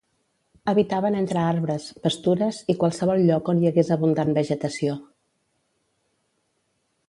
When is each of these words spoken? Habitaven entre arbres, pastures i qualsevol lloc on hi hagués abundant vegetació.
Habitaven 0.71 1.17
entre 1.19 1.43
arbres, 1.49 1.85
pastures 2.07 2.63
i 2.75 2.77
qualsevol 2.85 3.23
lloc 3.27 3.53
on 3.55 3.61
hi 3.61 3.71
hagués 3.71 3.95
abundant 3.99 4.35
vegetació. 4.41 4.99